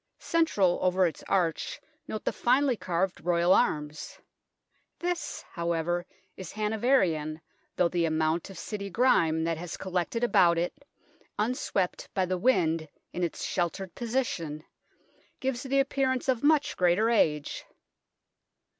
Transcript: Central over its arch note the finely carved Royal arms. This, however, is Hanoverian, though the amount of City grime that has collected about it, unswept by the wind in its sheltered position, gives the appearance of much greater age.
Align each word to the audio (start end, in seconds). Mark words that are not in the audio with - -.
Central 0.17 0.79
over 0.81 1.05
its 1.05 1.21
arch 1.27 1.79
note 2.07 2.25
the 2.25 2.33
finely 2.33 2.75
carved 2.75 3.23
Royal 3.23 3.53
arms. 3.53 4.17
This, 4.97 5.43
however, 5.51 6.07
is 6.35 6.53
Hanoverian, 6.53 7.39
though 7.75 7.87
the 7.87 8.05
amount 8.05 8.49
of 8.49 8.57
City 8.57 8.89
grime 8.89 9.43
that 9.43 9.59
has 9.59 9.77
collected 9.77 10.23
about 10.23 10.57
it, 10.57 10.73
unswept 11.37 12.09
by 12.15 12.25
the 12.25 12.39
wind 12.39 12.89
in 13.13 13.23
its 13.23 13.45
sheltered 13.45 13.93
position, 13.93 14.63
gives 15.39 15.61
the 15.61 15.79
appearance 15.79 16.27
of 16.27 16.41
much 16.41 16.75
greater 16.75 17.11
age. 17.11 17.63